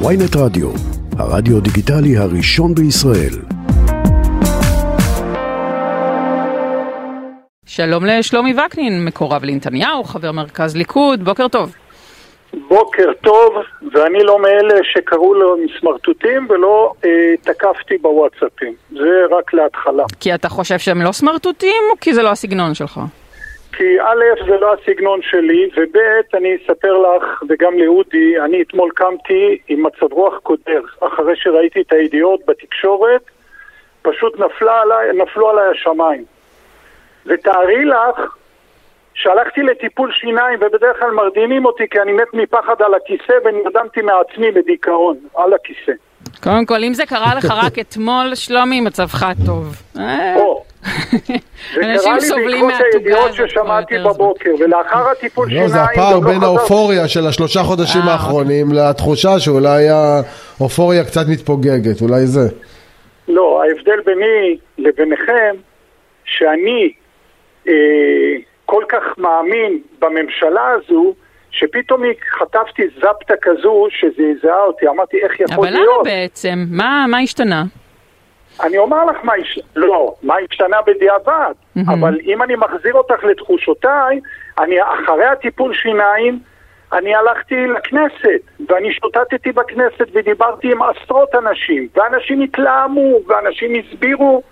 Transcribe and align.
ויינט 0.00 0.36
רדיו, 0.36 0.70
הרדיו 1.18 1.60
דיגיטלי 1.60 2.16
הראשון 2.16 2.74
בישראל. 2.74 3.34
שלום 7.66 8.04
לשלומי 8.04 8.54
וקנין, 8.66 9.04
מקורב 9.04 9.44
לנתניהו, 9.44 10.04
חבר 10.04 10.32
מרכז 10.32 10.76
ליכוד, 10.76 11.24
בוקר 11.24 11.48
טוב. 11.48 11.74
בוקר 12.68 13.12
טוב, 13.22 13.54
ואני 13.92 14.24
לא 14.24 14.42
מאלה 14.42 14.74
שקראו 14.92 15.34
לו 15.34 15.56
סמרטוטים 15.80 16.46
ולא 16.50 16.92
אה, 17.04 17.10
תקפתי 17.42 17.98
בוואטסאפים. 17.98 18.74
זה 18.90 19.36
רק 19.38 19.54
להתחלה. 19.54 20.04
כי 20.20 20.34
אתה 20.34 20.48
חושב 20.48 20.78
שהם 20.78 21.02
לא 21.02 21.12
סמרטוטים, 21.12 21.82
או 21.92 22.00
כי 22.00 22.14
זה 22.14 22.22
לא 22.22 22.30
הסגנון 22.30 22.74
שלך? 22.74 23.00
כי 23.76 24.00
א', 24.00 24.46
זה 24.46 24.56
לא 24.56 24.74
הסגנון 24.74 25.22
שלי, 25.22 25.70
וב', 25.76 25.96
אני 26.34 26.56
אספר 26.56 26.98
לך, 26.98 27.42
וגם 27.48 27.78
לאודי, 27.78 28.40
אני 28.40 28.62
אתמול 28.62 28.90
קמתי 28.94 29.58
עם 29.68 29.82
מצב 29.86 30.12
רוח 30.12 30.38
קודר, 30.38 30.82
אחרי 31.00 31.36
שראיתי 31.36 31.80
את 31.80 31.92
הידיעות 31.92 32.40
בתקשורת, 32.46 33.22
פשוט 34.02 34.40
נפלה 34.40 34.80
עליי, 34.80 35.12
נפלו 35.12 35.50
עליי 35.50 35.70
השמיים. 35.70 36.24
ותארי 37.26 37.84
לך 37.84 38.36
שהלכתי 39.14 39.62
לטיפול 39.62 40.12
שיניים, 40.12 40.58
ובדרך 40.62 40.98
כלל 40.98 41.10
מרדימים 41.10 41.64
אותי 41.64 41.88
כי 41.88 42.00
אני 42.00 42.12
מת 42.12 42.34
מפחד 42.34 42.82
על 42.82 42.94
הכיסא, 42.94 43.38
ונרדמתי 43.44 44.02
מעצמי 44.02 44.50
בדיכאון, 44.50 45.16
על 45.36 45.54
הכיסא. 45.54 45.92
קודם 46.42 46.66
כל, 46.66 46.84
אם 46.84 46.94
זה 46.94 47.06
קרה 47.06 47.34
לך 47.34 47.44
רק 47.44 47.78
אתמול, 47.78 48.34
שלומי, 48.34 48.80
מצבך 48.80 49.26
טוב. 49.46 49.76
אה, 49.98 50.36
או, 50.36 50.64
זה 51.74 51.80
אנשים 51.82 52.00
קרה 52.04 52.14
לי 52.14 52.20
סובלים 52.20 52.66
בעקבות 52.66 52.72
מהתוגה 52.72 52.98
הידיעות 52.98 53.30
הזאת 53.30 53.50
ששמעתי. 53.50 53.94
בבוקר, 53.98 54.50
ולאחר 54.60 55.08
הטיפול 55.10 55.46
לא, 55.46 55.50
שיניים... 55.50 55.68
זה 55.68 55.82
הפער 55.82 56.14
לא 56.14 56.20
בין 56.20 56.42
האופוריה 56.42 57.08
של 57.08 57.26
השלושה 57.26 57.62
חודשים 57.62 58.02
אה, 58.02 58.12
האחרונים 58.12 58.66
לתחושה 58.72 59.38
שאולי 59.38 59.84
האופוריה 59.88 61.04
קצת 61.04 61.24
מתפוגגת, 61.32 62.02
אולי 62.02 62.26
זה. 62.26 62.48
לא, 63.28 63.62
ההבדל 63.62 64.00
ביני 64.06 64.56
לביניכם, 64.78 65.56
שאני 66.24 66.92
אה, 67.68 67.74
כל 68.64 68.84
כך 68.88 69.18
מאמין 69.18 69.78
בממשלה 69.98 70.70
הזו, 70.70 71.14
שפתאום 71.54 72.02
חטפתי 72.38 72.82
זפטה 72.96 73.34
כזו 73.42 73.86
שזעזעה 73.90 74.62
אותי, 74.62 74.88
אמרתי 74.88 75.16
איך 75.22 75.40
יכול 75.40 75.54
אבל 75.54 75.68
למה 75.68 75.78
להיות? 75.80 76.04
בעצם? 76.04 76.64
מה 76.70 77.06
מה 77.08 77.18
השתנה? 77.18 77.62
אני 78.62 78.78
אומר 78.78 79.04
לך 79.04 79.16
מה. 79.22 79.32
לא, 79.76 80.14
מה 80.22 80.34
השתנה 80.50 80.76
בדיעבד, 80.86 81.52
אבל 81.88 82.18
אם 82.26 82.42
אני 82.42 82.56
מחזיר 82.56 82.94
אותך 82.94 83.24
לתחושותיי, 83.24 84.20
אני 84.58 84.76
אחרי 84.82 85.24
הטיפול 85.24 85.74
שיניים, 85.74 86.38
אני 86.92 87.14
הלכתי 87.14 87.66
לכנסת, 87.66 88.68
ואני 88.68 88.92
שוטטתי 88.92 89.52
בכנסת 89.52 90.06
ודיברתי 90.12 90.72
עם 90.72 90.82
עשרות 90.82 91.34
אנשים, 91.34 91.88
ואנשים 91.94 92.40
התלהמו, 92.40 93.18
ואנשים 93.26 93.72
הסבירו, 93.74 94.42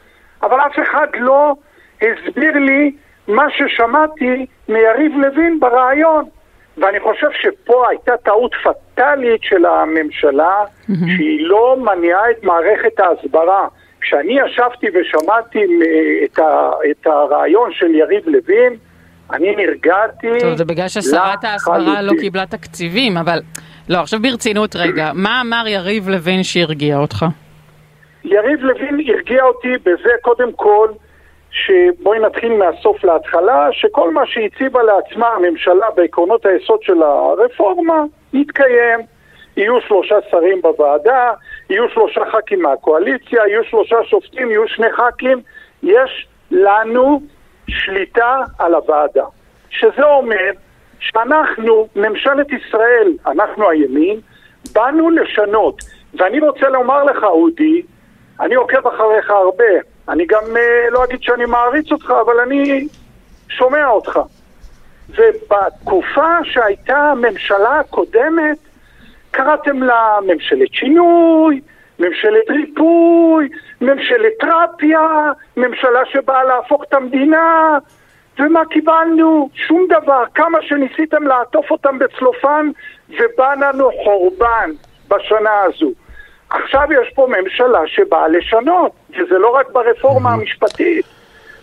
אבל 0.42 0.56
אף 0.60 0.78
אחד 0.82 1.06
לא 1.14 1.54
הסביר 2.02 2.52
לי 2.54 2.92
מה 3.28 3.44
ששמעתי 3.50 4.46
מיריב 4.68 5.12
לוין 5.16 5.60
ברעיון. 5.60 6.24
ואני 6.78 7.00
חושב 7.00 7.26
שפה 7.40 7.88
הייתה 7.88 8.12
טעות 8.16 8.54
פטאלית 8.64 9.42
של 9.42 9.64
הממשלה, 9.66 10.64
שהיא 10.86 11.46
לא 11.46 11.76
מניעה 11.78 12.30
את 12.30 12.44
מערכת 12.44 13.00
ההסברה. 13.00 13.68
כשאני 14.00 14.38
ישבתי 14.46 14.86
ושמעתי 14.86 15.58
את, 16.24 16.38
ה, 16.38 16.70
את 16.90 17.06
הרעיון 17.06 17.72
של 17.72 17.94
יריב 17.94 18.22
לוין, 18.26 18.76
אני 19.32 19.56
נרגעתי 19.56 20.26
טוב, 20.40 20.54
זה 20.54 20.64
בגלל 20.64 20.88
ששרת 20.88 21.44
ההסברה 21.44 22.02
לא. 22.02 22.12
קיבלה 22.20 22.46
תקציבים, 22.46 23.16
אבל... 23.16 23.40
לא, 23.88 23.98
עכשיו 23.98 24.20
ברצינות 24.22 24.76
רגע, 24.76 25.10
מה 25.24 25.40
אמר 25.40 25.64
יריב 25.68 26.08
לוין 26.08 26.42
שהרגיע 26.42 26.96
אותך? 26.98 27.24
יריב 28.24 28.60
לוין 28.60 29.00
הרגיע 29.08 29.42
אותי 29.42 29.72
בזה 29.84 30.10
קודם 30.20 30.52
כל, 30.52 30.88
שבואי 31.52 32.18
נתחיל 32.18 32.52
מהסוף 32.52 33.04
להתחלה, 33.04 33.68
שכל 33.72 34.10
מה 34.10 34.26
שהציבה 34.26 34.82
לעצמה 34.82 35.28
הממשלה 35.28 35.90
בעקרונות 35.96 36.46
היסוד 36.46 36.82
של 36.82 37.02
הרפורמה, 37.02 38.04
יתקיים. 38.32 39.00
יהיו 39.56 39.80
שלושה 39.80 40.14
שרים 40.30 40.62
בוועדה, 40.62 41.32
יהיו 41.70 41.88
שלושה 41.88 42.20
ח"כים 42.24 42.62
מהקואליציה, 42.62 43.42
יהיו 43.48 43.64
שלושה 43.64 43.96
שופטים, 44.04 44.50
יהיו 44.50 44.68
שני 44.68 44.92
ח"כים. 44.92 45.40
יש 45.82 46.26
לנו 46.50 47.20
שליטה 47.68 48.36
על 48.58 48.74
הוועדה. 48.74 49.24
שזה 49.70 50.04
אומר 50.04 50.50
שאנחנו, 51.00 51.88
ממשלת 51.96 52.46
ישראל, 52.52 53.12
אנחנו 53.26 53.70
הימין, 53.70 54.20
באנו 54.74 55.10
לשנות. 55.10 55.82
ואני 56.14 56.40
רוצה 56.40 56.68
לומר 56.68 57.04
לך, 57.04 57.22
אודי, 57.22 57.82
אני 58.40 58.54
עוקב 58.54 58.86
אחריך 58.86 59.30
הרבה. 59.30 59.91
אני 60.08 60.26
גם 60.26 60.56
אה, 60.56 60.90
לא 60.90 61.04
אגיד 61.04 61.22
שאני 61.22 61.44
מעריץ 61.44 61.92
אותך, 61.92 62.12
אבל 62.26 62.40
אני 62.40 62.88
שומע 63.48 63.88
אותך. 63.88 64.20
ובתקופה 65.08 66.44
שהייתה 66.44 66.98
הממשלה 66.98 67.80
הקודמת, 67.80 68.58
קראתם 69.30 69.82
לה 69.82 70.18
ממשלת 70.26 70.72
שינוי, 70.72 71.60
ממשלת 71.98 72.50
ריפוי, 72.50 73.48
ממשלת 73.80 74.32
תרפיה, 74.40 75.32
ממשלה 75.56 76.00
שבאה 76.12 76.44
להפוך 76.44 76.84
את 76.88 76.94
המדינה, 76.94 77.78
ומה 78.38 78.64
קיבלנו? 78.70 79.48
שום 79.54 79.86
דבר. 79.88 80.24
כמה 80.34 80.58
שניסיתם 80.62 81.22
לעטוף 81.22 81.70
אותם 81.70 81.98
בצלופן, 81.98 82.70
ובא 83.08 83.54
לנו 83.54 83.90
חורבן 84.04 84.70
בשנה 85.08 85.60
הזו. 85.60 85.90
עכשיו 86.52 86.88
יש 87.02 87.14
פה 87.14 87.26
ממשלה 87.26 87.80
שבאה 87.86 88.28
לשנות, 88.28 88.92
וזה 89.10 89.38
לא 89.38 89.50
רק 89.54 89.66
ברפורמה 89.72 90.32
המשפטית. 90.32 91.06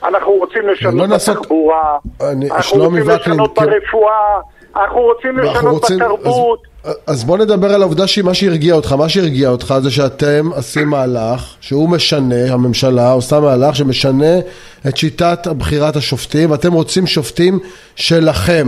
אנחנו 0.03 0.31
רוצים 0.31 0.67
לשנות 0.67 1.09
בתחבורה, 1.09 1.97
אנחנו 2.21 2.77
רוצים 2.77 2.95
לשנות. 3.19 3.59
ברפואה, 3.59 4.39
אנחנו 4.75 5.01
רוצים 5.01 5.37
לשנות 5.37 5.81
בתרבות. 5.91 6.68
אז, 6.83 7.23
בוא 7.23 7.37
נדבר 7.37 7.73
על 7.73 7.81
העובדה 7.81 8.07
שמה 8.07 8.33
שהרגיע 8.33 8.73
אותך, 8.73 8.91
מה 8.91 9.09
שהרגיע 9.09 9.49
אותך 9.49 9.73
זה 9.81 9.91
שאתם 9.91 10.49
עושים 10.55 10.87
מהלך 10.87 11.55
שהוא 11.61 11.89
משנה, 11.89 12.53
הממשלה 12.53 13.11
עושה 13.11 13.39
מהלך 13.39 13.75
שמשנה 13.75 14.39
את 14.87 14.97
שיטת 14.97 15.47
בחירת 15.57 15.95
השופטים 15.95 16.51
ואתם 16.51 16.73
רוצים 16.73 17.07
שופטים 17.07 17.59
שלכם. 17.95 18.67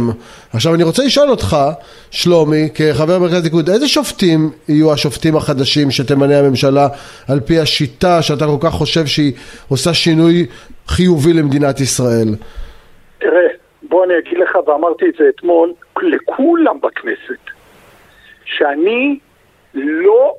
עכשיו 0.53 0.75
אני 0.75 0.83
רוצה 0.83 1.03
לשאול 1.03 1.29
אותך, 1.29 1.57
שלומי, 2.11 2.69
כחבר 2.73 3.19
מרכז 3.19 3.44
ליכוד, 3.44 3.69
איזה 3.69 3.88
שופטים 3.88 4.51
יהיו 4.69 4.94
השופטים 4.94 5.35
החדשים 5.35 5.91
שתמנה 5.91 6.39
הממשלה 6.39 6.88
על 7.27 7.39
פי 7.39 7.59
השיטה 7.59 8.21
שאתה 8.21 8.45
כל 8.45 8.57
כך 8.67 8.73
חושב 8.73 9.05
שהיא 9.05 9.33
עושה 9.67 9.94
שינוי 9.94 10.45
חיובי 10.88 11.33
למדינת 11.33 11.79
ישראל? 11.79 12.35
תראה, 13.19 13.47
בוא 13.89 14.05
אני 14.05 14.13
אגיד 14.19 14.39
לך, 14.39 14.55
ואמרתי 14.67 15.05
את 15.05 15.13
זה 15.19 15.23
אתמול, 15.35 15.73
לכולם 16.01 16.77
בכנסת, 16.81 17.60
שאני 18.57 19.19
לא, 19.73 20.35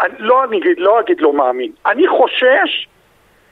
אני 0.00 0.14
לא 0.18 0.44
אני 0.44 0.58
אגיד, 0.58 0.78
לא 0.78 1.00
אגיד 1.00 1.20
לא 1.20 1.32
מאמין, 1.32 1.72
אני 1.86 2.08
חושש 2.08 2.88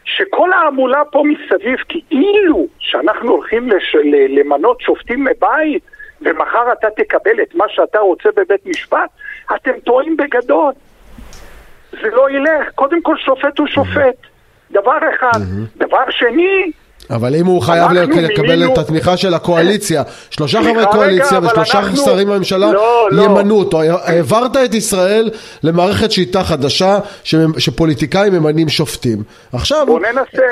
שכל 0.05 0.53
ההמולה 0.53 1.05
פה 1.05 1.23
מסביב, 1.25 1.77
כאילו 1.89 2.67
שאנחנו 2.79 3.31
הולכים 3.31 3.69
לש, 3.69 3.95
ל, 3.95 4.39
למנות 4.41 4.81
שופטים 4.81 5.25
מבית, 5.25 5.83
ומחר 6.21 6.73
אתה 6.73 6.91
תקבל 6.91 7.43
את 7.43 7.55
מה 7.55 7.65
שאתה 7.69 7.99
רוצה 7.99 8.29
בבית 8.37 8.67
משפט, 8.67 9.11
אתם 9.55 9.81
טועים 9.85 10.17
בגדול. 10.17 10.73
זה 11.93 12.09
לא 12.11 12.31
ילך. 12.31 12.71
קודם 12.75 13.03
כל 13.03 13.17
שופט 13.17 13.59
הוא 13.59 13.67
שופט. 13.67 14.17
דבר 14.71 14.99
אחד. 15.15 15.39
דבר 15.77 16.11
שני, 16.11 16.71
אבל 17.11 17.35
אם 17.35 17.47
הוא 17.47 17.63
חייב 17.63 17.93
לקבל 17.93 18.43
מינינו- 18.43 18.73
את 18.73 18.79
התמיכה 18.79 19.17
של 19.17 19.35
הקואליציה, 19.35 20.03
שלושה 20.31 20.61
חברי 20.63 20.85
קואליציה 20.93 21.39
ושלושה 21.43 21.79
אנחנו- 21.79 22.05
שרים 22.05 22.29
בממשלה 22.29 22.73
לא, 22.73 23.09
לא. 23.13 23.23
ימנו 23.23 23.55
אותו. 23.59 23.81
העברת 23.83 24.57
את 24.57 24.75
ישראל 24.75 25.31
למערכת 25.63 26.13
שיטה 26.13 26.45
חדשה 26.45 26.99
שפוליטיקאים 27.59 28.33
ממנים 28.33 28.69
שופטים. 28.69 29.23
עכשיו. 29.53 29.87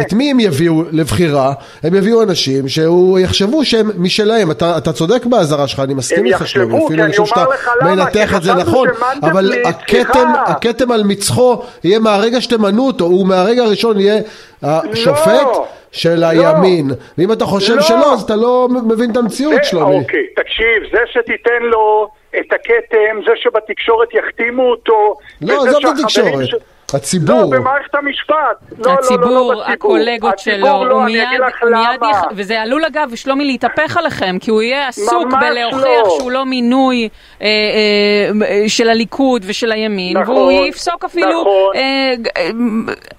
את 0.01 0.13
מי 0.13 0.31
הם 0.31 0.41
יביאו 0.41 0.83
לבחירה? 0.93 1.53
הם 1.83 1.95
יביאו 1.95 2.23
אנשים 2.23 2.69
שהוא 2.69 3.19
יחשבו 3.19 3.65
שהם 3.65 3.91
משלהם. 3.97 4.51
אתה, 4.51 4.79
אתה 4.79 4.93
צודק 4.93 5.27
באזהרה 5.27 5.69
שלך, 5.69 5.81
אני 5.81 5.95
מסכים 5.95 6.27
איתך 6.27 6.49
שלומי. 6.49 6.79
כי 6.79 6.85
אפילו 6.87 7.05
אני 7.05 7.13
חושב 7.13 7.25
שאתה 7.27 7.45
מנתח 7.83 8.35
את 8.37 8.43
זה 8.43 8.55
נכון, 8.55 8.89
אבל 9.23 9.53
הכתם. 9.65 10.29
הכתם 10.47 10.93
על 10.93 11.03
מצחו 11.05 11.63
יהיה 11.85 11.99
מהרגע 11.99 12.41
שתמנו 12.41 12.87
אותו, 12.87 13.05
הוא 13.05 13.27
מהרגע 13.27 13.63
הראשון 13.63 14.01
יהיה 14.01 14.21
השופט 14.63 15.47
של 15.93 16.15
לא. 16.21 16.27
הימין. 16.27 16.87
ואם 17.19 17.33
אתה 17.33 17.45
חושב 17.45 17.75
לא. 17.75 17.81
שלא, 17.83 18.15
אז 18.15 18.23
אתה 18.23 18.37
לא 18.37 18.69
מבין 18.89 19.11
את 19.11 19.17
המציאות, 19.17 19.55
זה- 19.55 19.65
שלומי. 19.65 19.97
אוקיי, 19.99 20.27
תקשיב, 20.37 20.83
זה 20.93 20.99
שתיתן 21.13 21.63
לו 21.63 22.09
את 22.41 22.53
הכתם, 22.53 23.21
זה 23.27 23.33
שבתקשורת 23.37 24.09
יחתימו 24.15 24.71
אותו, 24.71 25.17
לא, 25.43 25.55
עזוב 25.67 25.87
את 25.87 25.99
התקשורת. 25.99 26.47
ש- 26.47 26.55
הציבור. 26.95 27.41
לא, 27.41 27.47
במערכת 27.59 27.95
המשפט. 27.95 28.35
לא, 28.35 28.85
לא, 28.87 28.93
לא, 28.93 28.99
הציבור, 28.99 29.25
לא 29.31 29.49
בציבור. 29.51 29.63
הקולגות 29.65 30.33
הציבור 30.35 30.59
שלו, 30.69 30.85
לא, 30.85 30.95
הוא 30.95 31.03
מיד, 31.05 31.29
מיד. 31.65 32.01
יח... 32.11 32.25
וזה 32.35 32.61
עלול 32.63 32.85
אגב, 32.85 33.11
שלומי, 33.15 33.45
להתהפך 33.45 33.97
עליכם, 33.97 34.37
כי 34.41 34.51
הוא 34.51 34.63
יהיה 34.63 34.89
עסוק 34.89 35.25
בלהוכיח 35.41 35.85
לא. 36.05 36.15
שהוא 36.19 36.31
לא 36.31 36.47
מינוי 36.47 37.09
אה, 37.43 37.47
אה, 37.47 38.69
של 38.69 38.89
הליכוד 38.89 39.43
ושל 39.47 39.73
הימין, 39.73 40.17
נכון, 40.17 40.37
והוא 40.37 40.67
יפסוק 40.67 41.05
אפילו, 41.05 41.41
נכון. 41.41 41.77
אה, 41.77 42.13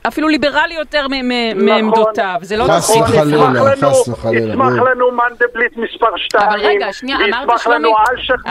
אפילו 0.08 0.28
ליברלי 0.28 0.74
יותר 0.76 1.08
מ- 1.08 1.12
מ- 1.30 1.50
נכון. 1.50 1.66
מעמדותיו, 1.66 2.36
זה 2.42 2.58
לא 2.58 2.64
חס 2.64 2.90
נכון. 2.92 3.04
וחלילה. 3.04 3.22
ישמח 3.28 3.62
לנו- 3.82 3.90
חס 3.92 4.08
וחלילה, 4.08 4.50
ישמח 4.54 4.66
ברור. 4.74 4.90
לנו 4.90 5.12
מנדלבליט 5.12 5.72
מספר 5.78 6.18
2, 6.18 6.48
אבל 6.50 6.60
רגע, 6.60 6.94
שנייה, 6.94 7.18
אמרת 7.18 7.60
שלומי, 7.60 7.90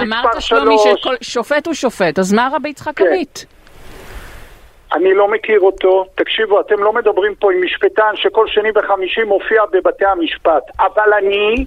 אמרת 0.03 0.43
שלומי 0.43 0.77
3. 0.79 1.01
שכל 1.01 1.15
שופט 1.21 1.67
הוא 1.67 1.75
שופט, 1.75 2.19
אז 2.19 2.33
מה 2.33 2.49
רע 2.53 2.59
ביצחק 2.59 2.97
כן. 2.97 3.05
אני 4.93 5.15
לא 5.15 5.29
מכיר 5.29 5.61
אותו. 5.61 6.07
תקשיבו, 6.15 6.61
אתם 6.61 6.83
לא 6.83 6.93
מדברים 6.93 7.35
פה 7.35 7.53
עם 7.53 7.63
משפטן 7.63 8.11
שכל 8.15 8.47
שני 8.49 8.69
וחמישי 8.75 9.23
מופיע 9.23 9.63
בבתי 9.73 10.05
המשפט. 10.05 10.63
אבל 10.81 11.13
אני, 11.13 11.65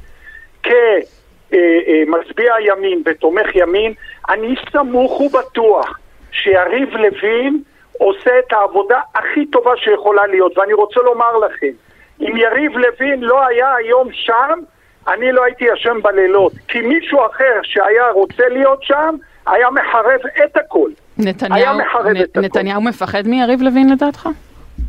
כמצביע 0.63 2.53
ימין 2.59 3.01
ותומך 3.05 3.55
ימין, 3.55 3.93
אני 4.29 4.55
סמוך 4.71 5.21
ובטוח 5.21 5.99
שיריב 6.31 6.95
לוין 6.95 7.61
עושה 7.97 8.39
את 8.39 8.53
העבודה 8.53 8.99
הכי 9.15 9.45
טובה 9.45 9.77
שיכולה 9.77 10.27
להיות. 10.27 10.57
ואני 10.57 10.73
רוצה 10.73 10.99
לומר 10.99 11.37
לכם, 11.37 11.71
אם 12.21 12.37
יריב 12.37 12.77
לוין 12.77 13.21
לא 13.21 13.45
היה 13.47 13.75
היום 13.75 14.07
שם, 14.11 14.59
אני 15.07 15.31
לא 15.31 15.43
הייתי 15.43 15.65
ישן 15.73 15.97
בלילות. 16.01 16.53
כי 16.67 16.81
מישהו 16.81 17.25
אחר 17.25 17.59
שהיה 17.63 18.11
רוצה 18.11 18.47
להיות 18.47 18.83
שם, 18.83 19.15
היה 19.45 19.69
מחרב 19.69 20.19
את 20.45 20.57
הכל. 20.57 20.89
נתניהו, 21.17 21.77
מחרב 21.77 22.05
את. 22.23 22.37
נתניהו 22.37 22.81
מפחד 22.81 23.27
מיריב 23.27 23.61
לוין 23.61 23.89
לדעתך? 23.89 24.29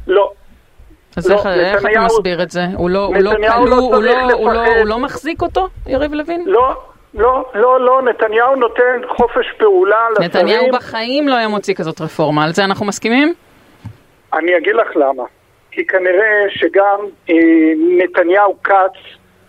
לא. 0.07 0.31
אז 1.17 1.31
לא, 1.31 1.37
איך, 1.37 1.47
איך 1.47 1.79
אתה 1.81 1.89
נתניהו- 1.89 2.05
מסביר 2.07 2.43
את 2.43 2.51
זה? 2.51 2.65
הוא 2.77 2.91
לא, 2.91 3.05
הוא 3.07 3.17
לא 3.17 3.33
נתניהו 3.33 3.67
לא 3.67 3.75
הוא, 3.77 4.03
לא, 4.03 4.33
הוא, 4.33 4.53
לא. 4.53 4.67
הוא 4.67 4.87
לא 4.87 4.99
מחזיק 4.99 5.43
אותו, 5.43 5.69
יריב 5.87 6.15
לוין? 6.15 6.43
לא, 6.47 6.75
לא, 7.15 7.45
לא, 7.55 7.81
לא, 7.81 8.03
נתניהו 8.03 8.57
נותן 8.57 8.83
חופש 9.17 9.47
פעולה 9.59 9.97
לשרים. 10.13 10.29
נתניהו 10.29 10.67
בחיים 10.73 11.29
לא 11.29 11.35
היה 11.37 11.49
מוציא 11.49 11.75
כזאת 11.75 12.01
רפורמה, 12.01 12.45
על 12.45 12.53
זה 12.53 12.65
אנחנו 12.65 12.87
מסכימים? 12.87 13.35
אני 14.35 14.57
אגיד 14.57 14.75
לך 14.75 14.97
למה. 14.97 15.23
כי 15.71 15.87
כנראה 15.87 16.45
שגם 16.51 16.99
אה, 17.31 17.35
נתניהו 17.99 18.57
כץ 18.65 18.97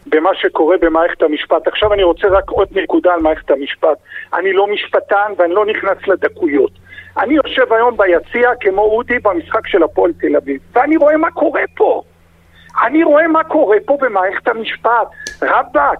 במה 0.05 0.29
שקורה 0.35 0.77
במערכת 0.77 1.21
המשפט. 1.23 1.67
עכשיו 1.67 1.93
אני 1.93 2.03
רוצה 2.03 2.27
רק 2.27 2.49
עוד 2.49 2.67
נקודה 2.71 3.13
על 3.13 3.19
מערכת 3.19 3.51
המשפט. 3.51 3.97
אני 4.33 4.53
לא 4.53 4.67
משפטן 4.67 5.33
ואני 5.37 5.53
לא 5.53 5.65
נכנס 5.65 5.97
לדקויות. 6.07 6.71
אני 7.17 7.33
יושב 7.33 7.73
היום 7.73 7.97
ביציע 7.97 8.49
כמו 8.59 8.81
אודי 8.81 9.19
במשחק 9.19 9.67
של 9.67 9.83
הפועל 9.83 10.11
תל 10.21 10.35
אביב, 10.35 10.61
ואני 10.73 10.97
רואה 10.97 11.17
מה 11.17 11.31
קורה 11.31 11.61
פה. 11.75 12.01
אני 12.83 13.03
רואה 13.03 13.27
מה 13.27 13.43
קורה 13.43 13.77
פה 13.85 13.97
במערכת 14.01 14.47
המשפט. 14.47 15.07
רבאק, 15.41 15.99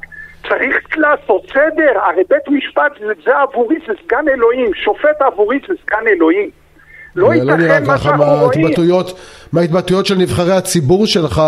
צריך 0.49 0.97
לעשות 0.97 1.45
סדר. 1.53 1.99
הרי 1.99 2.23
בית 2.29 2.47
משפט 2.47 2.91
זה, 2.99 3.13
זה 3.25 3.37
עבורי, 3.37 3.75
זה 3.87 3.93
סגן 4.03 4.29
אלוהים. 4.29 4.73
שופט 4.73 5.21
עבורי 5.21 5.59
זה 5.67 5.73
סגן 5.85 6.07
אלוהים. 6.07 6.49
לא 7.15 7.27
לא 7.27 7.33
ייתכן 7.33 7.85
מה 7.85 7.97
שאנחנו 7.97 8.23
רואים. 8.23 8.61
מההתבטאויות, 8.61 9.17
מההתבטאויות 9.51 10.05
של 10.05 10.15
נבחרי 10.15 10.53
הציבור 10.53 11.07
שלך, 11.07 11.41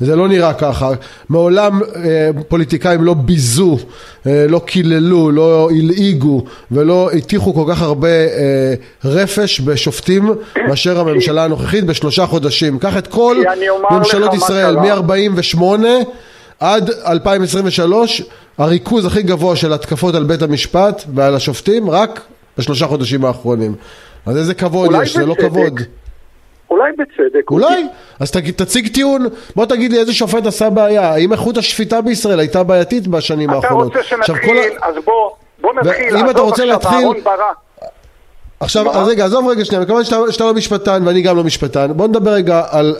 זה 0.00 0.16
לא 0.16 0.28
נראה 0.28 0.54
ככה. 0.54 0.90
מעולם 1.28 1.80
אה, 1.82 2.30
פוליטיקאים 2.48 3.04
לא 3.04 3.14
ביזו, 3.14 3.78
אה, 4.26 4.46
לא 4.48 4.60
קיללו, 4.66 5.30
לא 5.30 5.68
הלעיגו 5.70 6.44
ולא 6.70 7.10
הטיחו 7.12 7.54
כל 7.54 7.64
כך 7.68 7.82
הרבה 7.82 8.08
אה, 8.08 8.74
רפש 9.04 9.60
בשופטים 9.60 10.30
מאשר 10.68 11.00
הממשלה 11.00 11.44
הנוכחית 11.44 11.84
בשלושה 11.84 12.26
חודשים. 12.26 12.78
קח 12.78 12.96
את 12.96 13.06
כל 13.06 13.36
ממשלות 13.90 14.34
ישראל 14.34 14.74
קרה. 14.74 15.00
מ-48 15.00 15.62
עד 16.60 16.90
2023, 17.06 18.22
הריכוז 18.58 19.04
הכי 19.04 19.22
גבוה 19.22 19.56
של 19.56 19.72
התקפות 19.72 20.14
על 20.14 20.24
בית 20.24 20.42
המשפט 20.42 21.02
ועל 21.14 21.34
השופטים 21.34 21.90
רק 21.90 22.20
בשלושה 22.58 22.86
חודשים 22.86 23.24
האחרונים. 23.24 23.74
אז 24.26 24.36
איזה 24.36 24.54
כבוד 24.54 24.90
יש, 25.02 25.16
זה 25.16 25.26
לא 25.26 25.34
בצדק. 25.34 25.48
כבוד. 25.48 25.80
אולי 26.70 26.92
בצדק. 26.92 27.50
אולי, 27.50 27.86
אז 28.20 28.30
תגיד, 28.30 28.54
תציג 28.54 28.88
טיעון, 28.94 29.26
בוא 29.56 29.66
תגיד 29.66 29.92
לי 29.92 29.98
איזה 29.98 30.12
שופט 30.12 30.46
עשה 30.46 30.70
בעיה, 30.70 31.12
האם 31.12 31.32
איכות 31.32 31.56
השפיטה 31.56 32.00
בישראל 32.00 32.40
הייתה 32.40 32.62
בעייתית 32.62 33.06
בשנים 33.06 33.50
אתה 33.50 33.56
האחרונות. 33.56 33.86
רוצה 33.86 34.00
עכשיו, 34.00 34.24
שנתחיל, 34.26 34.56
כל 34.78 34.86
אז 34.86 34.94
בוא, 35.04 35.30
בוא 35.60 35.74
נתחיל. 35.74 36.16
ואם 36.16 36.30
אתה 36.30 36.40
רוצה 36.40 36.64
להתחיל-. 36.64 37.08
עכשיו? 38.60 38.90
אז 38.90 39.08
רגע, 39.08 39.24
עזוב 39.24 39.48
רגע 39.48 39.64
שנייה, 39.64 39.82
מכיוון 39.82 40.04
שאתה, 40.04 40.16
שאתה 40.30 40.44
לא 40.44 40.54
משפטן 40.54 41.02
ואני 41.06 41.22
גם 41.22 41.36
לא 41.36 41.44
משפטן, 41.44 41.90
בוא 41.96 42.08
נדבר 42.08 42.30
רגע 42.30 42.62
על 42.70 42.94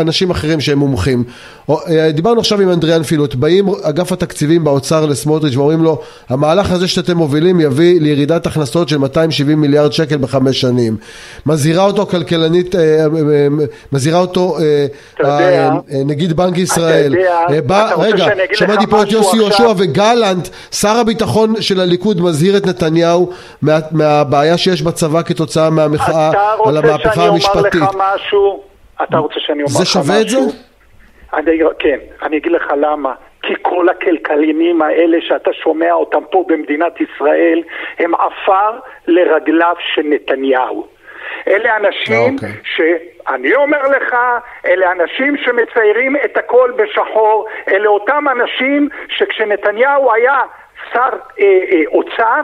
אנשים 0.00 0.30
אחרים 0.30 0.60
שהם 0.60 0.78
מומחים. 0.78 1.24
אה, 1.70 2.10
דיברנו 2.12 2.40
עכשיו 2.40 2.60
עם 2.60 2.70
אנדריאן 2.70 3.02
פילוט, 3.02 3.34
באים 3.34 3.68
אגף 3.82 4.12
התקציבים 4.12 4.64
באוצר 4.64 5.06
לסמוטריץ' 5.06 5.56
ואומרים 5.56 5.82
לו, 5.82 5.98
המהלך 6.28 6.70
הזה 6.72 6.88
שאתם 6.88 7.16
מובילים 7.16 7.60
יביא 7.60 8.00
לירידת 8.00 8.46
הכנסות 8.46 8.88
של 8.88 8.98
270 8.98 9.60
מיליארד 9.60 9.92
שקל 9.92 10.16
בחמש 10.16 10.60
שנים. 10.60 10.96
מזהירה 11.46 11.84
אותו 11.84 12.06
כלכלנית, 12.06 12.74
אה, 12.74 12.80
אה, 12.80 13.06
מזהירה 13.92 14.18
אותו 14.20 14.56
אתה 15.14 15.22
יודע- 15.22 15.70
נגיד 16.04 16.32
בנק 16.32 16.58
ישראל. 16.58 17.14
יודע- 17.14 17.38
אה, 17.50 17.60
בא, 17.62 17.86
אתה 17.94 18.00
רגע, 18.02 18.26
שמעתי 18.54 18.86
פה 18.86 19.02
את 19.02 19.12
יוסי? 19.12 19.36
יהושע 19.36 19.72
וגלנט, 19.76 20.48
שר 20.70 20.88
הביטחון 20.96 21.54
של 21.60 21.80
הליכוד 21.80 22.20
מזהיר 22.20 22.56
את 22.56 22.66
נתניהו 22.66 23.30
מה, 23.62 23.78
מהבעיה 23.90 24.56
שיש 24.56 24.82
בצבא 25.02 25.22
כתוצאה 25.22 25.70
מהמחאה 25.70 26.30
אתה 26.30 26.52
על 26.64 26.76
רוצה 26.76 26.78
המהפכה 26.78 27.14
שאני 27.14 27.26
אומר 27.26 27.34
המשפטית. 27.34 27.82
לך 27.82 27.96
משהו? 28.14 28.62
אתה 29.02 29.18
רוצה 29.18 29.34
שאני 29.40 29.62
אומר 29.62 29.64
לך 29.64 29.76
זה 29.76 29.82
משהו? 29.82 30.02
שווה 30.02 30.20
את 30.20 30.28
זה? 30.28 30.38
אני, 31.34 31.58
כן, 31.78 31.98
אני 32.22 32.36
אגיד 32.36 32.52
לך 32.52 32.62
למה. 32.76 33.14
כי 33.42 33.54
כל 33.62 33.88
הכלכלנים 33.88 34.82
האלה 34.82 35.18
שאתה 35.20 35.50
שומע 35.52 35.92
אותם 35.92 36.22
פה 36.30 36.44
במדינת 36.48 36.92
ישראל 37.00 37.62
הם 37.98 38.14
עפר 38.14 38.78
לרגליו 39.06 39.74
של 39.94 40.02
נתניהו. 40.04 40.86
אלה 41.48 41.76
אנשים 41.76 42.34
אוקיי. 42.34 42.52
שאני 42.64 43.54
אומר 43.54 43.82
לך, 43.88 44.14
אלה 44.66 44.92
אנשים 44.92 45.36
שמציירים 45.36 46.16
את 46.24 46.36
הכל 46.36 46.72
בשחור, 46.76 47.46
אלה 47.68 47.88
אותם 47.88 48.24
אנשים 48.28 48.88
שכשנתניהו 49.08 50.12
היה 50.12 50.40
שר 50.92 51.08
אה, 51.40 51.44
אה, 51.72 51.82
אוצר, 51.86 52.40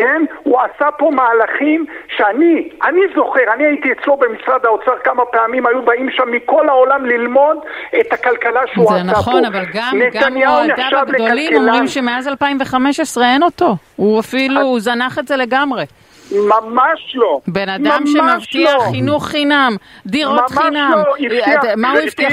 כן? 0.00 0.22
הוא 0.42 0.58
עשה 0.60 0.90
פה 0.90 1.10
מהלכים 1.10 1.86
שאני, 2.16 2.68
אני 2.84 3.00
זוכר, 3.14 3.40
אני 3.54 3.64
הייתי 3.64 3.92
אצלו 3.92 4.16
במשרד 4.16 4.66
האוצר 4.66 4.92
כמה 5.04 5.24
פעמים, 5.24 5.66
היו 5.66 5.82
באים 5.82 6.10
שם 6.10 6.30
מכל 6.30 6.68
העולם 6.68 7.06
ללמוד 7.06 7.58
את 8.00 8.12
הכלכלה 8.12 8.60
שהוא 8.72 8.88
זה 8.88 8.94
עשה 8.94 9.04
פה. 9.04 9.10
נכון, 9.10 9.44
אבל 9.44 9.64
גם, 9.74 9.98
גם 10.12 10.36
אוהדיו 10.36 10.98
הגדולים 10.98 11.52
לכלכלן. 11.52 11.68
אומרים 11.68 11.86
שמאז 11.86 12.28
2015 12.28 13.24
אין 13.24 13.42
אותו. 13.42 13.76
הוא 13.96 14.20
אפילו, 14.20 14.60
הוא 14.60 14.80
זנח 14.80 15.18
את 15.18 15.28
זה 15.28 15.36
לגמרי. 15.36 15.84
ממש 16.32 17.12
לא. 17.14 17.40
בן 17.48 17.68
אדם 17.68 18.02
שמבטיח 18.06 18.74
לא. 18.74 18.90
חינוך 18.90 19.26
חינם, 19.26 19.76
דירות 20.06 20.40
ממש 20.40 20.58
חינם. 20.58 20.92
לא, 20.94 21.26
הבטיח, 21.26 21.64
אה, 21.64 21.76
מה 21.76 21.90
הוא 21.90 21.98
הבטיח 21.98 22.32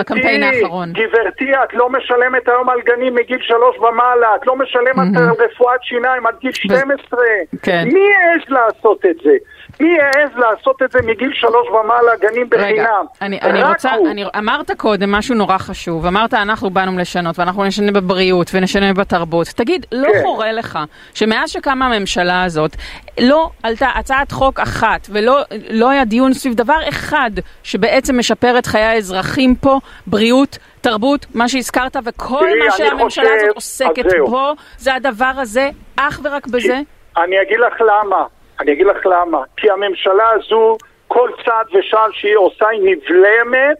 בקמפיין 0.00 0.42
האחרון? 0.42 0.92
גברתי, 0.92 1.54
את 1.64 1.74
לא 1.74 1.88
משלמת 1.90 2.48
היום 2.48 2.68
על 2.68 2.80
גנים 2.80 3.14
מגיל 3.14 3.38
שלוש 3.40 3.78
ומעלה, 3.78 4.34
את 4.34 4.46
לא 4.46 4.56
משלמת 4.56 5.16
על 5.16 5.28
רפואת 5.30 5.82
שיניים 5.82 6.26
עד 6.26 6.34
גיל 6.40 6.52
12. 6.52 7.20
כן. 7.62 7.88
מי 7.92 8.00
העז 8.00 8.42
לעשות 8.48 9.04
את 9.10 9.16
זה? 9.24 9.36
מי 9.80 10.00
העז 10.00 10.30
לעשות 10.36 10.82
את 10.82 10.92
זה 10.92 10.98
מגיל 11.02 11.30
שלוש 11.34 11.68
ומעלה, 11.68 12.12
גנים 12.20 12.48
רגע, 12.52 12.62
בחינם? 12.62 13.04
אני, 13.22 13.40
אני 13.42 13.62
רק 13.62 13.68
רוצה, 13.68 13.94
הוא. 13.94 14.10
אני, 14.10 14.24
אמרת 14.38 14.70
קודם 14.70 15.12
משהו 15.12 15.34
נורא 15.34 15.58
חשוב, 15.58 16.06
אמרת 16.06 16.34
אנחנו 16.34 16.70
באנו 16.70 16.98
לשנות 16.98 17.38
ואנחנו 17.38 17.64
נשנה 17.64 17.92
בבריאות 17.92 18.50
ונשנה 18.54 18.92
בתרבות. 18.92 19.46
תגיד, 19.46 19.86
לא 19.92 20.08
כן. 20.12 20.22
חורה 20.22 20.52
לך 20.52 20.78
שמאז 21.14 21.50
שקמה 21.50 21.86
הממשלה 21.86 22.44
הזאת, 22.44 22.76
לא 23.20 23.50
עלתה 23.62 23.88
הצעת 23.94 24.32
חוק 24.32 24.60
אחת 24.60 25.06
ולא 25.10 25.40
לא 25.70 25.90
היה 25.90 26.04
דיון 26.04 26.32
סביב 26.32 26.54
דבר 26.54 26.78
אחד 26.88 27.30
שבעצם 27.62 28.18
משפר 28.18 28.58
את 28.58 28.66
חיי 28.66 28.82
האזרחים 28.82 29.54
פה, 29.54 29.78
בריאות, 30.06 30.58
תרבות, 30.80 31.26
מה 31.34 31.48
שהזכרת, 31.48 31.96
וכל 32.04 32.38
תראי, 32.40 32.58
מה 32.58 32.64
אני 32.64 32.72
שהממשלה 32.76 33.28
הזאת 33.36 33.54
עוסקת. 33.54 34.04
בו, 34.26 34.52
זה 34.78 34.94
הדבר 34.94 35.32
הזה, 35.36 35.70
אך 35.96 36.20
ורק 36.24 36.46
בזה? 36.46 36.80
אני 37.16 37.42
אגיד 37.42 37.58
לך 37.60 37.80
למה. 37.80 38.24
אני 38.60 38.72
אגיד 38.72 38.86
לך 38.86 39.06
למה. 39.06 39.38
כי 39.56 39.70
הממשלה 39.70 40.30
הזו, 40.34 40.76
כל 41.08 41.30
צעד 41.44 41.66
ושעל 41.78 42.10
שהיא 42.12 42.36
עושה 42.36 42.68
היא 42.68 42.80
נבלמת 42.82 43.76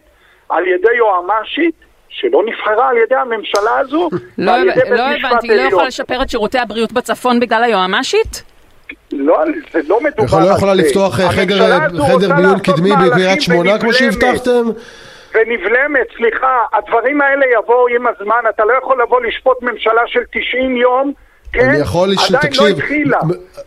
על 0.49 0.67
ידי 0.67 0.93
יועמ"שית. 0.97 1.75
שלא 2.13 2.41
נבחרה 2.45 2.89
על 2.89 2.97
ידי 2.97 3.15
הממשלה 3.15 3.79
הזו, 3.79 4.09
לא, 4.37 4.51
ועל 4.51 4.67
ידי 4.69 4.81
בית 4.81 4.89
לא 4.99 5.07
משפט 5.15 5.29
הבנתי, 5.31 5.47
לא 5.47 5.53
עליון. 5.53 5.67
יכולה 5.67 5.87
לשפר 5.87 6.21
את 6.21 6.29
שירותי 6.29 6.57
הבריאות 6.59 6.91
בצפון 6.91 7.39
בגלל 7.39 7.63
היועמ"שית? 7.63 8.43
לא, 9.11 9.39
זה 9.71 9.79
לא 9.87 9.99
מדובר 10.01 10.23
יכול- 10.25 10.39
לא 10.41 10.49
על 10.49 10.55
יכולה 10.57 10.75
זה. 10.75 10.81
לפתוח 10.81 11.19
אה, 11.19 11.29
חדר, 11.29 11.63
הזו 11.63 12.03
חדר 12.03 12.35
מיון 12.35 12.59
קדמי 12.59 12.89
בקריית 13.05 13.41
שמונה 13.41 13.79
כמו. 13.79 13.93
שהבטחתם? 13.93 14.63
ונבלמת, 15.35 16.07
סליחה, 16.17 16.59
הדברים 16.73 17.21
האלה 17.21 17.45
יבואו 17.59 17.87
עם 17.87 18.07
הזמן, 18.07 18.43
אתה 18.49 18.65
לא 18.65 18.73
יכול 18.83 19.01
לבוא 19.01 19.21
לשפוט 19.21 19.61
ממשלה 19.61 20.01
של 20.07 20.19
90 20.31 20.77
יום 20.77 21.13
כן, 21.53 21.69
אני 21.69 21.77
יכול, 21.77 22.11
לש... 22.11 22.17
עדיין 22.31 22.41
תקשיב, 22.41 22.63
לא 22.63 22.67
התחילה. 22.67 23.17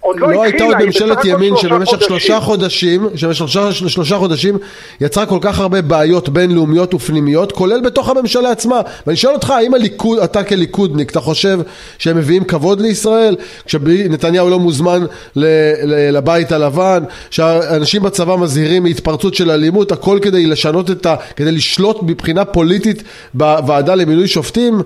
עוד 0.01 0.21
לא 0.21 0.33
לא 0.33 0.43
הייתה 0.43 0.57
התחילה, 0.57 0.67
עוד 0.67 0.77
היא 0.79 0.87
ממשלת 0.87 1.25
ימין 1.25 1.57
שבמשך. 1.57 2.03
שלושה 2.03 2.41
חודשים, 2.41 3.09
שבמשך 3.15 3.49
שלושה, 3.49 3.89
שלושה 3.89 4.17
חודשים 4.17 4.59
יצרה 5.01 5.27
כל 5.27 5.39
כך 5.41 5.59
הרבה 5.59 5.83
בעיות 5.83 6.29
בינלאומיות 6.29 6.95
ופנימיות, 6.95 7.53
כולל 7.53 7.81
בתוך 7.81 8.09
הממשלה 8.09 8.51
עצמה. 8.51 8.81
ואני 9.07 9.17
שואל 9.17 9.35
אותך, 9.35 9.51
האם 9.51 9.75
הליכוד, 9.75 10.19
אתה 10.19 10.45
כליכודניק, 10.45 11.11
אתה 11.11 11.21
חושב 11.21 11.59
שהם 11.99 12.17
מביאים 12.17 12.45
כבוד 12.45 12.81
לישראל? 12.81 13.37
כשנתניהו 13.67 14.51
לא 14.51 14.59
מוזמן 14.59 15.05
ל, 15.37 15.45
ל, 15.85 16.17
לבית 16.17 16.53
הלבן, 16.53 17.05
שהאנשים 17.31 18.03
בצבא 18.03 18.37
מזהירים 18.37 18.83
מהתפרצות 18.83 19.35
של 19.35 19.51
אלימות, 19.51 19.93
הכל 19.93 20.19
כדי 20.23 20.47
לשנות 20.47 20.91
את 20.91 21.07
ה... 21.07 21.17
כדי 21.37 21.53
לשלוט 21.53 22.03
מבחינה 22.03 22.45
פוליטית 22.45 23.03
בוועדה 23.35 23.95
למינוי 23.95 24.29
שופטים? 24.29 24.83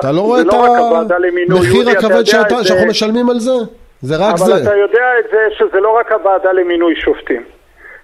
אתה 0.00 0.12
לא 0.12 0.20
רואה 0.20 0.42
זה 0.42 0.48
את 0.48 0.52
לא 0.52 1.16
למינוי, 1.18 1.58
המחיר 1.58 1.90
הכבד 1.90 2.18
את 2.20 2.26
שאנחנו 2.26 2.62
זה. 2.62 2.86
משלמים 2.86 3.30
על 3.30 3.38
זה? 3.38 3.50
זה 4.02 4.16
רק 4.16 4.34
אבל 4.34 4.46
זה. 4.46 4.62
אתה 4.62 4.76
יודע 4.76 5.06
את 5.18 5.30
זה 5.30 5.38
שזה 5.58 5.80
לא 5.80 5.98
רק 6.00 6.12
הוועדה 6.12 6.52
למינוי 6.52 6.94
שופטים. 6.96 7.42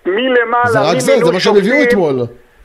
מלמעלה, 0.07 0.71
זה 0.71 0.81
רק 0.81 0.99
זה, 0.99 1.17
זה 1.25 1.33
מה 1.33 1.41
שהם 1.41 1.57
הביאו 1.57 1.83
אתמול. 1.83 2.15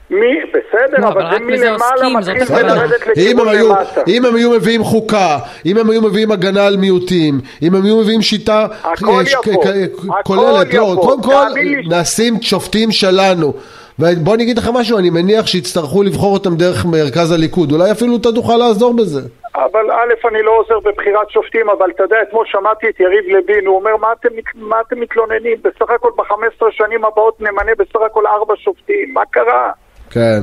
מי, 0.09 0.39
בסדר, 0.49 0.97
לא, 1.01 1.07
אבל 1.07 1.21
אבל 1.21 1.31
זה 1.31 1.39
מלמעלה 1.45 2.09
מתחיל. 2.39 2.65
לרדת 2.67 3.07
לכיוון 3.07 3.47
למטה. 3.55 4.01
אם 4.07 4.25
הם 4.25 4.35
היו 4.35 4.51
מביאים 4.51 4.83
חוקה, 4.83 5.37
אם 5.65 5.77
הם 5.77 5.89
היו 5.89 6.01
מביאים 6.01 6.31
הגנה 6.31 6.67
על 6.67 6.77
מיעוטים, 6.77 7.39
אם 7.61 7.75
הם 7.75 7.85
היו 7.85 7.97
מביאים 7.97 8.21
שיטה 8.21 8.67
אה, 8.85 8.91
כוללת, 10.23 10.73
לא, 10.73 10.95
קודם 11.01 11.23
כל. 11.23 11.45
נעשים 11.89 12.41
שופטים 12.41 12.91
שלנו. 12.91 13.53
ובוא 13.99 14.35
אני 14.35 14.43
אגיד 14.43 14.57
לך 14.57 14.69
משהו, 14.73 14.97
אני 14.97 15.09
מניח 15.09 15.47
שיצטרכו 15.47 16.03
לבחור 16.03 16.33
אותם 16.33 16.55
דרך 16.55 16.85
מרכז 16.85 17.31
הליכוד, 17.31 17.71
אולי 17.71 17.91
אפילו 17.91 18.17
אתה 18.17 18.31
תוכל 18.31 18.57
לעזור 18.57 18.93
בזה. 18.93 19.21
אבל 19.55 19.91
א', 19.91 20.27
אני 20.27 20.41
לא 20.43 20.51
עוזר 20.59 20.79
בבחירת 20.79 21.29
שופטים, 21.29 21.69
אבל 21.69 21.89
אתה 21.95 22.03
יודע, 22.03 22.15
אתמול 22.29 22.45
שמעתי 22.47 22.89
את 22.89 22.99
יריב 22.99 23.25
לוין, 23.27 23.65
הוא 23.65 23.75
אומר, 23.75 23.97
מה 23.97 24.07
אתם, 24.19 24.29
מה 24.55 24.75
אתם 24.87 24.99
מתלוננים? 24.99 25.57
בסך 25.63 25.89
הכל 25.95 26.09
ב-15 26.17 26.65
שנים 26.71 27.05
הבאות 27.05 27.41
נמנה 27.41 27.71
בסך 27.77 27.99
הכל 28.05 28.27
ארבע 28.27 28.53
שופטים, 28.57 29.13
מה 29.13 29.21
קרה? 29.31 29.71
כן, 30.09 30.39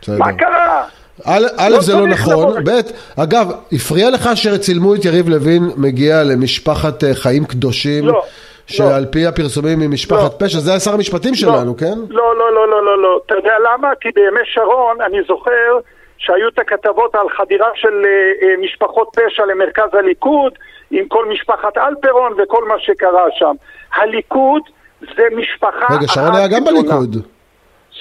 בסדר. 0.00 0.18
מה 0.18 0.32
קרה? 0.32 0.84
א', 1.24 1.68
לא 1.70 1.80
זה 1.80 1.92
לא 1.92 2.06
נכון, 2.06 2.64
ב', 2.64 2.70
אגב, 3.16 3.50
הפריע 3.72 4.10
לך 4.10 4.30
שצילמו 4.34 4.94
את 4.94 5.04
יריב 5.04 5.28
לוין 5.28 5.62
מגיע 5.76 6.22
למשפחת 6.24 7.04
אה, 7.04 7.14
חיים 7.14 7.44
קדושים, 7.44 8.06
לא, 8.06 8.22
שעל 8.66 9.06
פי 9.06 9.26
הפרסומים 9.26 9.80
היא 9.80 9.88
משפחת 9.88 10.42
לא. 10.42 10.46
פשע, 10.46 10.58
זה 10.58 10.70
היה 10.70 10.80
שר 10.80 10.94
המשפטים 10.94 11.34
שלנו, 11.34 11.76
כן? 11.76 11.98
לא, 12.08 12.36
לא, 12.36 12.54
לא, 12.54 12.68
לא, 12.68 12.84
לא, 12.84 13.02
לא. 13.02 13.20
אתה 13.26 13.34
יודע 13.34 13.54
למה? 13.58 13.88
כי 14.00 14.08
בימי 14.14 14.40
שרון, 14.44 15.00
אני 15.00 15.18
זוכר 15.28 15.78
שהיו 16.18 16.48
את 16.48 16.58
הכתבות 16.58 17.14
על 17.14 17.28
חדירה 17.36 17.68
של 17.74 18.02
אה, 18.04 18.48
אה, 18.48 18.54
משפחות 18.62 19.08
פשע 19.16 19.44
למרכז 19.44 19.88
הליכוד, 19.92 20.52
עם 20.90 21.08
כל 21.08 21.28
משפחת 21.28 21.78
אלפרון 21.78 22.32
וכל 22.38 22.68
מה 22.68 22.74
שקרה 22.78 23.24
שם. 23.38 23.54
הליכוד 23.96 24.62
זה 25.00 25.22
משפחה 25.36 25.94
רגע, 25.94 26.08
שרון 26.08 26.34
היה 26.34 26.48
גם. 26.48 26.64
בליכוד. 26.64 27.16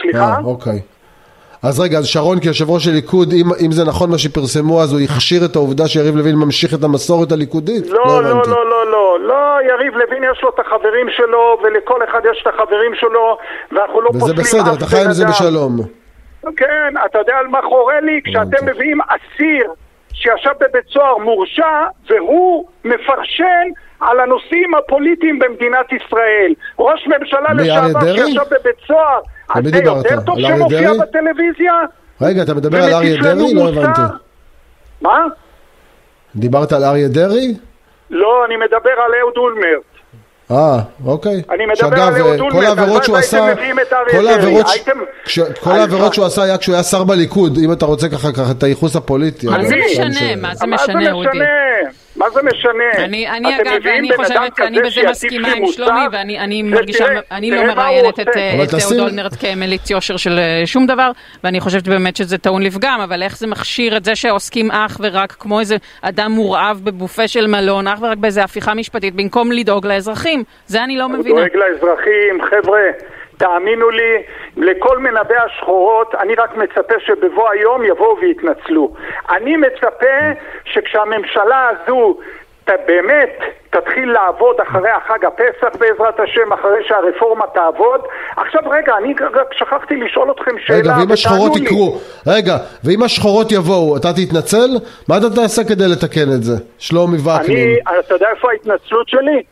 סליחה? 0.01 0.19
אה, 0.19 0.37
אוקיי. 0.43 0.81
אז 1.67 1.79
רגע, 1.79 1.97
אז 1.97 2.05
שרון 2.05 2.39
כיושב 2.39 2.69
ראש 2.69 2.87
הליכוד, 2.87 3.33
אם, 3.33 3.45
אם 3.65 3.71
זה 3.71 3.83
נכון 3.85 4.11
מה 4.11 4.17
שפרסמו, 4.17 4.81
אז 4.81 4.93
הוא 4.93 5.01
הכשיר 5.01 5.45
את 5.45 5.55
העובדה 5.55 5.87
שיריב 5.87 6.15
לוין 6.15 6.35
ממשיך 6.35 6.73
את 6.73 6.83
המסורת 6.83 7.31
הליכודית? 7.31 7.89
לא, 7.89 8.05
לא, 8.05 8.29
הבנתי. 8.29 8.49
לא, 8.49 8.69
לא, 8.69 8.91
לא, 8.91 9.19
לא, 9.19 9.57
יריב 9.69 9.93
לוין 9.95 10.23
יש 10.31 10.43
לו 10.43 10.49
את 10.49 10.59
החברים 10.59 11.07
שלו, 11.09 11.57
ולכל 11.63 11.99
אחד 12.09 12.21
יש 12.31 12.41
את 12.41 12.53
החברים 12.53 12.95
שלו, 12.95 13.37
ואנחנו 13.71 14.01
לא 14.01 14.09
וזה 14.09 14.19
פוסלים 14.19 14.39
אף 14.39 14.39
בסדר, 14.39 14.73
אתה 14.77 14.85
חי 14.85 15.05
עם 15.05 15.11
זה 15.11 15.23
בן 15.23 15.29
אדם. 15.29 15.37
בשלום. 15.39 15.77
כן, 16.57 16.93
אתה 17.05 17.19
יודע 17.19 17.37
על 17.37 17.47
מה 17.47 17.59
חורה 17.69 17.99
לי? 17.99 18.21
כשאתם 18.25 18.65
מביאים 18.65 18.99
אסיר 19.01 19.71
שישב 20.13 20.51
בבית 20.59 20.87
סוהר 20.93 21.17
מורשע, 21.17 21.85
והוא 22.09 22.65
מפרשן 22.85 23.65
על 23.99 24.19
הנושאים 24.19 24.75
הפוליטיים 24.75 25.39
במדינת 25.39 25.85
ישראל. 25.91 26.53
ראש 26.79 27.07
ממשלה 27.07 27.53
לשעבר? 27.53 28.15
שישב 28.15 28.41
בבית 28.51 28.75
סוהר. 28.87 29.19
זה? 29.63 29.77
יותר 30.09 30.21
טוב 30.25 30.35
שמופיע? 30.39 30.91
בטלוויזיה? 30.93 31.73
רגע, 32.21 32.41
אתה 32.43 32.53
מדבר 32.53 32.83
על 32.83 32.93
אריה 32.93 33.21
דרעי? 33.21 33.53
לא? 33.53 33.69
הבנתי. 33.69 34.01
מה? 35.01 35.25
דיברת 36.35 36.71
על 36.73 36.83
אריה 36.83 37.07
דרעי? 37.07 37.53
לא, 38.09 38.45
אני 38.45 38.55
מדבר 38.57 38.89
על 39.05 39.11
אהוד 39.21 39.37
אולמרט. 39.37 39.83
אה, 40.51 40.79
אוקיי. 41.05 41.41
אני 41.51 41.65
מדבר 41.65 41.75
שאגב, 41.75 41.99
על 42.15 42.21
אהוד 42.21 42.37
כל 42.39 42.43
אולמרט, 42.57 42.77
העבירות 42.77 43.03
שהוא 43.03 43.17
עשה, 43.17 43.53
כל. 44.11 44.27
העבירות, 44.27 44.67
ש- 44.67 44.79
כש- 45.25 45.39
כל 45.39 45.69
הלוואי. 45.69 45.79
העבירות 45.81 46.13
שהוא 46.13 46.25
עשה 46.25 46.43
היה 46.43 46.57
כשהוא 46.57 46.73
היה 46.75 46.83
שר 46.83 47.03
בליכוד, 47.03 47.57
אם 47.65 47.71
אתה 47.71 47.85
רוצה 47.85 48.09
ככה 48.09 48.31
ככה 48.31 48.51
את 48.57 48.63
הייחוס 48.63 48.95
הפוליטי. 48.95 49.47
מה 49.47 49.63
זה 49.63 49.75
משנה? 49.85 50.35
מה 50.41 50.55
זה 50.55 50.67
משנה, 50.67 51.11
אודי? 51.11 51.29
מה 52.15 52.29
זה 52.29 52.41
משנה? 52.43 53.05
אני, 53.05 53.29
אני 53.29 53.55
אגב, 53.55 53.87
אני 53.87 54.09
חושבת, 54.15 54.59
אני 54.59 54.79
בזה 54.81 55.01
מסכימה 55.09 55.47
עם 55.47 55.67
שלומי, 55.67 56.01
ואני 56.11 56.39
אני 56.39 56.63
מרגישה, 56.63 57.05
אני 57.31 57.51
לא 57.51 57.55
תראה 57.55 57.67
הוא 57.67 57.75
מראיינת 57.75 58.19
את. 58.19 58.27
אה, 58.37 58.63
אהוד 58.83 58.99
אולמרט 58.99 59.33
כמליץ 59.39 59.89
יושר 59.89 60.17
של 60.17 60.39
אה, 60.39 60.61
שום 60.65 60.85
דבר, 60.85 61.11
ואני 61.43 61.59
חושבת 61.59 61.87
באמת 61.87 62.15
שזה 62.15 62.37
טעון 62.37 62.61
לפגם, 62.61 62.99
אבל 63.03 63.23
איך 63.23 63.37
זה 63.37 63.47
מכשיר 63.47 63.97
את 63.97 64.05
זה 64.05 64.15
שעוסקים 64.15 64.71
אך 64.71 64.97
ורק 65.01 65.31
כמו 65.39 65.59
איזה 65.59 65.75
אדם 66.01 66.31
מורעב 66.31 66.81
בבופה 66.83 67.27
של 67.27 67.47
מלון, 67.47 67.87
אך 67.87 67.99
ורק 68.01 68.17
באיזה 68.17 68.43
הפיכה 68.43 68.73
משפטית, 68.73 69.15
במקום 69.15 69.51
לדאוג 69.51 69.87
לאזרחים? 69.87 70.43
זה 70.67 70.83
אני 70.83 70.97
לא 70.97 71.03
הוא 71.03 71.11
מבינה. 71.11 71.39
דואג 71.39 71.55
לאזרחים, 71.55 72.41
חבר'ה, 72.41 72.81
תאמינו 73.37 73.89
לי, 73.89 74.23
לכל 74.57 74.99
מנבאי 74.99 75.37
השחורות, 75.37 76.15
אני 76.15 76.35
רק 76.35 76.57
מצפה 76.57 76.93
שבבוא 76.99 77.49
היום 77.49 77.83
יבואו 77.83 78.17
ויתנצלו. 78.21 78.93
אני 79.29 79.57
מצפה 79.57 80.17
שכשהממשלה 80.65 81.69
הזו 81.69 82.17
באמת 82.67 83.39
תתחיל 83.69 84.11
לעבוד 84.11 84.61
אחרי 84.61 84.89
החג 84.89 85.25
הפסח 85.25 85.77
בעזרת 85.79 86.19
השם, 86.19 86.53
אחרי 86.53 86.83
שהרפורמה 86.87 87.45
תעבוד. 87.53 88.01
עכשיו 88.37 88.61
רגע, 88.69 88.93
אני 88.97 89.13
רק 89.33 89.53
שכחתי 89.53 89.95
לשאול 89.95 90.31
אתכם 90.31 90.51
שאלה, 90.59 90.77
רגע, 90.79 90.93
ואם 90.99 91.11
השחורות. 91.11 91.57
יקרו, 91.57 91.97
רגע, 92.27 92.57
ואם 92.83 93.03
השחורות 93.03 93.51
יבואו, 93.51 93.97
אתה 93.97 94.07
תתנצל? 94.13 94.69
מה 95.09 95.17
אתה 95.17 95.29
תעשה 95.35 95.63
כדי 95.63 95.87
לתקן 95.91 96.31
את 96.35 96.43
זה? 96.43 96.53
שלומי 96.77 97.17
וקנין. 97.17 97.57
אני, 97.87 97.99
אתה 97.99 98.13
יודע 98.13 98.27
איפה 98.29 98.51
ההתנצלות 98.51 99.09
שלי? 99.09 99.43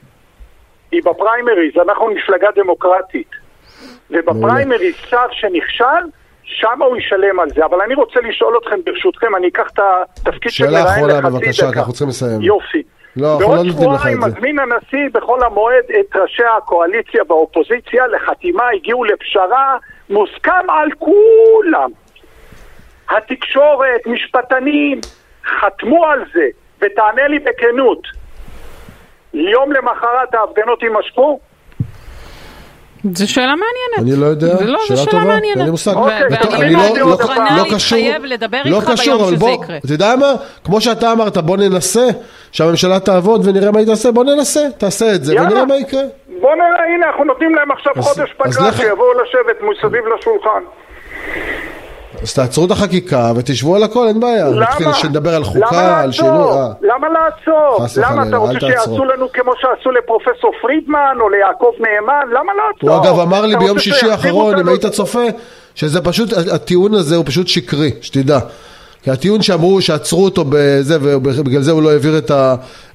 היא 0.91 1.01
בפריימריז, 1.05 1.73
אנחנו 1.85 2.07
מפלגה 2.07 2.47
דמוקרטית. 2.55 3.42
ובפריימריז 4.13 4.95
שר 5.09 5.25
שנכשל, 5.31 6.03
שם 6.43 6.81
הוא 6.81 6.97
ישלם 6.97 7.39
על 7.39 7.49
זה. 7.49 7.65
אבל 7.65 7.81
אני 7.81 7.93
רוצה 7.93 8.19
לשאול 8.19 8.57
אתכם, 8.57 8.75
ברשותכם, 8.85 9.35
אני 9.35 9.47
אקח 9.47 9.67
את 9.73 9.79
התפקיד 9.79 10.51
של 10.51 10.63
שאלה 10.63 10.71
מראיין 10.71 10.89
אחרונה, 10.89 11.13
לחצי 11.13 11.29
בבקשה, 11.29 11.63
דקה. 11.63 11.73
כי 11.73 11.79
אנחנו 11.79 11.93
צריכים 11.93 12.07
לסיים. 12.07 12.41
יופי. 12.41 12.83
לא, 13.15 13.27
אנחנו 13.27 13.41
לא 13.41 13.47
בעוד 13.55 13.67
נותנים 13.67 13.91
לך 13.91 13.99
שבועיים 13.99 14.23
את 14.23 14.31
זה. 14.31 14.37
מזמין 14.37 14.59
הנשיא 14.59 15.09
בחול 15.13 15.43
המועד 15.43 15.83
את 15.99 16.15
ראשי 16.15 16.43
הקואליציה 16.57 17.23
והאופוזיציה 17.29 18.07
לחתימה, 18.07 18.63
הגיעו 18.75 19.03
לפשרה, 19.03 19.77
מוסכם 20.09 20.69
על 20.69 20.89
כולם. 20.99 21.89
התקשורת, 23.09 24.01
משפטנים, 24.05 25.01
חתמו 25.45 26.05
על 26.05 26.23
זה, 26.33 26.45
ותענה 26.81 27.27
לי 27.27 27.39
בכנות. 27.39 28.07
יום 29.33 29.71
למחרת 29.71 30.33
ההפגנות 30.33 30.83
יימשכו? 30.83 31.39
זו 33.13 33.31
שאלה 33.31 33.45
מעניינת. 33.55 33.99
אני 34.13 34.21
לא 34.21 34.25
יודע, 34.25 34.55
זה 34.57 34.65
לא, 34.65 34.79
שאלה 34.87 34.97
שאלה 34.97 35.11
טובה, 35.11 35.23
מעניינת. 35.23 35.57
אין 35.57 35.65
לי 35.65 35.71
מושג. 35.71 35.93
אוקיי, 35.95 36.17
אני 36.17 36.73
לא- 36.73 37.05
מוכנה 37.11 37.57
לא 37.57 38.25
לדבר 38.25 38.61
לא 38.65 38.79
איתך 38.79 38.91
קשור, 38.91 39.05
ביום 39.05 39.21
אבל 39.21 39.31
שזה 39.31 39.39
בוא, 39.39 39.49
יקרה. 39.63 39.77
אתה 39.77 39.93
יודע 39.93 40.15
מה? 40.15 40.33
כמו 40.63 40.81
שאתה 40.81 41.11
אמרת, 41.11 41.37
בוא 41.37 41.57
ננסה, 41.57 42.07
שהממשלה 42.51 42.99
תעבוד 42.99 43.47
ונראה 43.47 43.71
מה 43.71 43.79
היא 43.79 43.87
תעשה, 43.87 44.11
בוא 44.11 44.23
ננסה, 44.23 44.59
תעשה 44.77 45.15
את 45.15 45.23
זה 45.23 45.33
יאללה. 45.33 45.47
ונראה 45.49 45.65
מה 45.65 45.75
יקרה. 45.75 46.01
בוא 46.41 46.55
נראה, 46.55 46.67
הנה, 46.95 47.07
אנחנו 47.07 47.23
נותנים 47.23 47.55
להם 47.55 47.71
עכשיו 47.71 47.93
אז- 47.95 48.03
חודש 48.05 48.29
פגרה, 48.37 48.73
שיבואו 48.73 49.07
לשבת 49.13 49.57
מסביב 49.61 50.03
לשולחן. 50.19 50.63
אז 52.23 52.33
תעצרו 52.33 52.65
את 52.65 52.71
החקיקה 52.71 53.31
ותשבו 53.35 53.75
על 53.75 53.83
הכל, 53.83 54.07
אין 54.07 54.19
בעיה. 54.19 54.49
נתחיל 54.49 54.87
למה? 54.87 54.95
שנדבר 54.95 55.29
על 55.29 55.35
למה 55.35 55.45
חוקה, 55.45 56.01
על 56.01 56.11
שינוי. 56.11 56.31
לעצור? 56.31 56.53
אה. 56.53 56.67
למה 56.81 57.07
לעצור? 57.09 57.85
חס 57.85 57.97
למה 57.97 58.07
וחלילה, 58.07 58.27
אתה 58.27 58.37
רוצה 58.37 58.53
אל 58.53 58.59
תעצרו. 58.59 58.95
שיעשו 58.95 59.05
לנו 59.05 59.27
כמו 59.33 59.51
שעשו 59.61 59.91
לפרופסור 59.91 60.51
פרידמן 60.61 61.17
או 61.19 61.29
ליעקב 61.29 61.71
נאמן? 61.79 62.27
למה 62.33 62.51
לעצור? 62.53 62.89
הוא 62.89 63.03
אגב 63.03 63.19
אמר 63.19 63.45
לי 63.45 63.53
אתה 63.53 63.59
ביום 63.59 63.77
רוצה 63.77 63.83
שישי 63.83 64.11
האחרון, 64.11 64.59
אם 64.59 64.67
היית 64.67 64.85
צופה, 64.85 65.23
שזה 65.75 66.01
פשוט, 66.01 66.33
הטיעון 66.51 66.93
הזה 66.93 67.15
הוא 67.15 67.25
פשוט 67.27 67.47
שקרי, 67.47 67.91
שתדע. 68.01 68.39
כי 69.03 69.11
הטיעון 69.11 69.41
שאמרו 69.41 69.81
שעצרו 69.81 70.25
אותו 70.25 70.45
בזה 70.49 70.97
ובגלל 71.01 71.61
זה 71.61 71.71
הוא 71.71 71.83
לא 71.83 71.91
העביר 71.91 72.17
את 72.17 72.31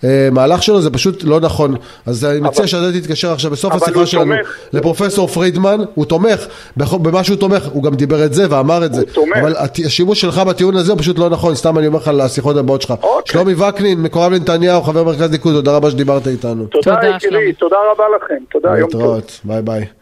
המהלך 0.02 0.62
שלו 0.62 0.80
זה 0.80 0.90
פשוט 0.90 1.24
לא 1.24 1.40
נכון 1.40 1.74
אז 2.06 2.24
אני 2.24 2.40
מציע 2.40 2.66
שאתה 2.66 2.92
תתקשר 3.00 3.32
עכשיו 3.32 3.50
בסוף 3.50 3.74
השיחה 3.74 4.06
שלנו. 4.06 4.34
לפרופסור 4.72 5.28
פרידמן 5.28 5.80
הוא 5.94 6.04
תומך 6.04 6.46
במה 6.76 7.24
שהוא 7.24 7.36
תומך 7.36 7.68
הוא 7.72 7.82
גם 7.82 7.94
דיבר 7.94 8.24
את 8.24 8.34
זה 8.34 8.46
ואמר 8.50 8.84
את 8.84 8.94
זה. 8.94 9.02
אבל 9.40 9.54
השימוש 9.86 10.20
שלך 10.20 10.38
בטיעון 10.38 10.76
הזה 10.76 10.92
הוא 10.92 10.98
פשוט 10.98 11.18
לא 11.18 11.30
נכון 11.30 11.54
סתם 11.54 11.78
אני 11.78 11.86
אומר 11.86 11.98
לך 11.98 12.10
לשיחות 12.14 12.56
הבאות 12.56 12.82
שלך 12.82 12.90
אוקיי. 13.02 13.32
שלומי 13.32 13.54
וקנין 13.54 14.02
מקורב 14.02 14.32
לנתניהו 14.32 14.82
חבר 14.82 15.04
מרכז 15.04 15.30
ליכוד 15.30 15.54
תודה 15.54 15.76
רבה 15.76 15.90
שדיברת 15.90 16.26
איתנו 16.26 16.66
תודה 16.66 16.96
תודה, 16.96 17.16
יקירי. 17.16 17.52
תודה 17.52 17.76
רבה 17.92 18.04
לכם. 18.16 18.34
תודה, 18.50 18.78
יום 18.78 18.90
טוב. 18.90 19.20
ביי 19.44 19.62
ביי 19.62 19.97